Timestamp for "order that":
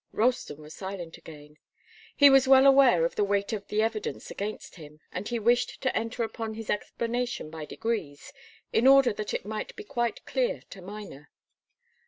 8.87-9.35